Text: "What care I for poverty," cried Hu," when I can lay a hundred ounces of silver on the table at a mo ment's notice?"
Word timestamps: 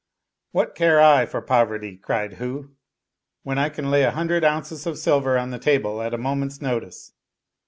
"What 0.51 0.73
care 0.73 0.99
I 0.99 1.27
for 1.27 1.41
poverty," 1.43 1.95
cried 1.95 2.33
Hu," 2.41 2.71
when 3.43 3.59
I 3.59 3.69
can 3.69 3.91
lay 3.91 4.01
a 4.01 4.09
hundred 4.09 4.43
ounces 4.43 4.87
of 4.87 4.97
silver 4.97 5.37
on 5.37 5.51
the 5.51 5.59
table 5.59 6.01
at 6.01 6.11
a 6.15 6.17
mo 6.17 6.33
ment's 6.33 6.59
notice?" 6.59 7.13